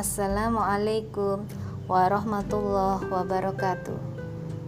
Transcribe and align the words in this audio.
Assalamualaikum 0.00 1.44
warahmatullahi 1.84 3.04
wabarakatuh. 3.12 4.00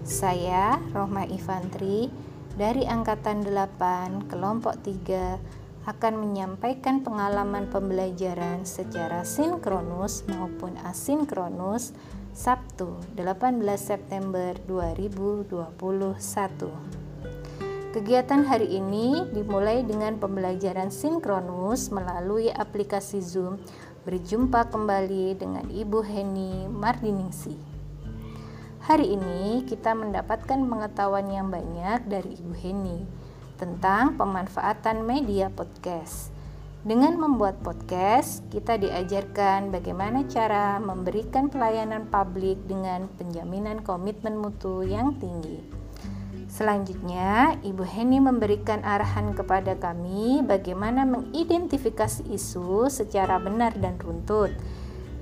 Saya 0.04 0.76
Rohma 0.92 1.24
Ivantri 1.24 2.12
dari 2.60 2.84
angkatan 2.84 3.40
8 3.40 4.28
kelompok 4.28 4.76
3 4.84 5.88
akan 5.88 6.14
menyampaikan 6.20 7.00
pengalaman 7.00 7.64
pembelajaran 7.72 8.68
secara 8.68 9.24
sinkronus 9.24 10.28
maupun 10.28 10.76
asinkronus 10.84 11.96
Sabtu 12.36 13.00
18 13.16 13.56
September 13.80 14.52
2021. 14.68 15.72
Kegiatan 17.92 18.48
hari 18.48 18.80
ini 18.80 19.28
dimulai 19.36 19.84
dengan 19.84 20.16
pembelajaran 20.16 20.88
sinkronus 20.88 21.92
melalui 21.92 22.48
aplikasi 22.48 23.20
Zoom. 23.20 23.60
Berjumpa 24.02 24.66
kembali 24.66 25.38
dengan 25.38 25.62
Ibu 25.70 26.02
Heni 26.02 26.66
Mardiningsi. 26.66 27.54
Hari 28.82 29.14
ini 29.14 29.62
kita 29.62 29.94
mendapatkan 29.94 30.58
pengetahuan 30.58 31.30
yang 31.30 31.54
banyak 31.54 32.10
dari 32.10 32.34
Ibu 32.34 32.50
Heni 32.50 33.06
tentang 33.62 34.18
pemanfaatan 34.18 35.06
media 35.06 35.54
podcast. 35.54 36.34
Dengan 36.82 37.14
membuat 37.14 37.62
podcast, 37.62 38.42
kita 38.50 38.74
diajarkan 38.74 39.70
bagaimana 39.70 40.26
cara 40.26 40.82
memberikan 40.82 41.46
pelayanan 41.46 42.10
publik 42.10 42.58
dengan 42.66 43.06
penjaminan 43.06 43.86
komitmen 43.86 44.34
mutu 44.34 44.82
yang 44.82 45.14
tinggi. 45.22 45.81
Selanjutnya, 46.52 47.56
Ibu 47.64 47.80
Heni 47.80 48.20
memberikan 48.20 48.84
arahan 48.84 49.32
kepada 49.32 49.72
kami 49.72 50.44
bagaimana 50.44 51.08
mengidentifikasi 51.08 52.28
isu 52.28 52.92
secara 52.92 53.40
benar 53.40 53.72
dan 53.80 53.96
runtut, 53.96 54.52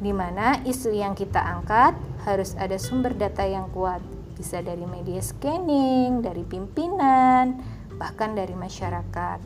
di 0.03 0.11
mana 0.11 0.59
isu 0.67 0.91
yang 0.91 1.15
kita 1.15 1.39
angkat 1.39 1.95
harus 2.27 2.59
ada 2.59 2.75
sumber 2.83 3.15
data 3.15 3.47
yang 3.47 3.71
kuat, 3.71 4.03
bisa 4.35 4.59
dari 4.59 4.83
media 4.91 5.23
scanning, 5.23 6.19
dari 6.19 6.43
pimpinan, 6.43 7.63
bahkan 7.95 8.35
dari 8.35 8.59
masyarakat. 8.59 9.39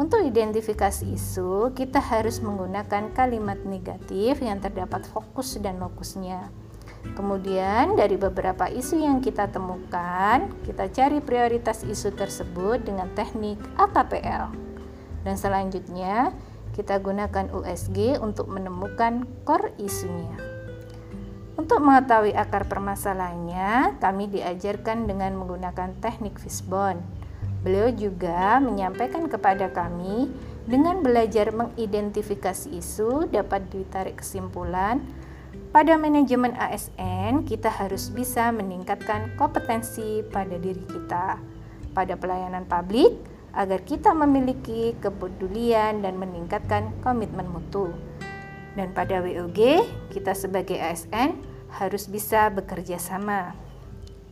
Untuk 0.00 0.24
identifikasi 0.24 1.04
isu, 1.12 1.76
kita 1.76 2.00
harus 2.00 2.40
menggunakan 2.40 3.12
kalimat 3.12 3.60
negatif 3.68 4.40
yang 4.40 4.64
terdapat 4.64 5.04
fokus 5.04 5.60
dan 5.60 5.76
lokusnya. 5.76 6.61
Kemudian 7.12 7.98
dari 7.98 8.14
beberapa 8.16 8.70
isu 8.70 9.02
yang 9.02 9.18
kita 9.18 9.50
temukan, 9.50 10.48
kita 10.62 10.88
cari 10.88 11.18
prioritas 11.18 11.82
isu 11.82 12.14
tersebut 12.14 12.86
dengan 12.86 13.10
teknik 13.12 13.58
AKPL. 13.76 14.54
Dan 15.26 15.34
selanjutnya, 15.36 16.32
kita 16.72 16.96
gunakan 17.02 17.52
USG 17.52 18.16
untuk 18.22 18.48
menemukan 18.48 19.28
core 19.44 19.76
isunya. 19.76 20.34
Untuk 21.52 21.84
mengetahui 21.84 22.32
akar 22.32 22.64
permasalahannya, 22.64 24.00
kami 24.00 24.32
diajarkan 24.32 25.04
dengan 25.04 25.36
menggunakan 25.36 25.92
teknik 26.00 26.40
Fishbone. 26.40 27.04
Beliau 27.60 27.92
juga 27.92 28.58
menyampaikan 28.58 29.28
kepada 29.28 29.68
kami 29.70 30.32
dengan 30.64 31.04
belajar 31.04 31.52
mengidentifikasi 31.52 32.72
isu 32.72 33.28
dapat 33.30 33.68
ditarik 33.68 34.18
kesimpulan 34.24 35.04
pada 35.72 35.96
manajemen 35.96 36.52
ASN, 36.52 37.48
kita 37.48 37.72
harus 37.72 38.12
bisa 38.12 38.52
meningkatkan 38.52 39.32
kompetensi 39.40 40.20
pada 40.28 40.60
diri 40.60 40.84
kita, 40.84 41.40
pada 41.96 42.12
pelayanan 42.16 42.68
publik, 42.68 43.16
agar 43.56 43.80
kita 43.84 44.12
memiliki 44.12 44.92
kepedulian 45.00 46.04
dan 46.04 46.20
meningkatkan 46.20 46.92
komitmen 47.00 47.48
mutu. 47.48 47.88
Dan 48.76 48.92
pada 48.96 49.20
WOG, 49.20 49.84
kita 50.12 50.32
sebagai 50.32 50.76
ASN 50.76 51.36
harus 51.72 52.08
bisa 52.08 52.48
bekerja 52.52 53.00
sama. 53.00 53.56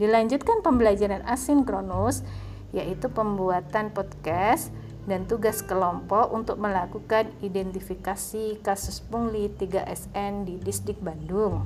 Dilanjutkan 0.01 0.65
pembelajaran 0.65 1.25
asinkronus, 1.29 2.25
yaitu 2.73 3.13
pembuatan 3.13 3.93
podcast 3.93 4.73
dan 5.09 5.25
tugas 5.25 5.65
kelompok 5.65 6.33
untuk 6.33 6.61
melakukan 6.61 7.33
identifikasi 7.41 8.61
kasus 8.61 9.01
pungli 9.01 9.49
3SN 9.57 10.45
di 10.45 10.61
Distrik 10.61 11.01
Bandung. 11.01 11.65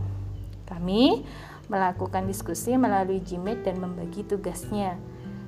Kami 0.64 1.24
melakukan 1.68 2.28
diskusi 2.28 2.76
melalui 2.76 3.20
Gmail 3.24 3.64
dan 3.64 3.80
membagi 3.80 4.22
tugasnya. 4.24 5.00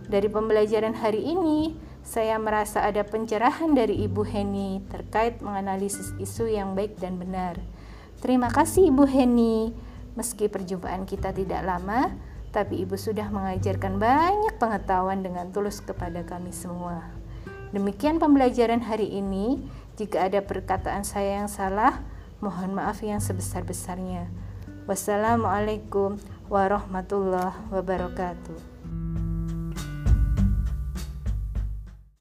Dari 0.07 0.31
pembelajaran 0.31 0.95
hari 0.95 1.23
ini, 1.27 1.75
saya 2.07 2.39
merasa 2.39 2.87
ada 2.87 3.03
pencerahan 3.03 3.75
dari 3.75 4.07
Ibu 4.07 4.23
Heni 4.23 4.79
terkait 4.87 5.43
menganalisis 5.43 6.15
isu 6.23 6.47
yang 6.47 6.79
baik 6.79 7.03
dan 7.03 7.19
benar. 7.19 7.59
Terima 8.23 8.47
kasih 8.47 8.95
Ibu 8.95 9.05
Heni. 9.11 9.75
Meski 10.15 10.47
perjumpaan 10.47 11.05
kita 11.05 11.35
tidak 11.35 11.67
lama, 11.67 12.15
tapi 12.55 12.87
Ibu 12.87 12.95
sudah 12.95 13.29
mengajarkan 13.29 13.99
banyak 13.99 14.55
pengetahuan 14.57 15.21
dengan 15.21 15.51
tulus 15.51 15.83
kepada 15.83 16.23
kami 16.23 16.55
semua. 16.55 17.26
Demikian 17.75 18.23
pembelajaran 18.23 18.85
hari 18.85 19.11
ini. 19.11 19.67
Jika 19.97 20.29
ada 20.29 20.45
perkataan 20.45 21.03
saya 21.09 21.41
yang 21.41 21.51
salah, 21.51 22.05
mohon 22.45 22.77
maaf 22.77 23.01
yang 23.01 23.19
sebesar-besarnya. 23.19 24.29
Wassalamualaikum 24.85 26.21
warahmatullahi 26.53 27.57
wabarakatuh. 27.73 28.76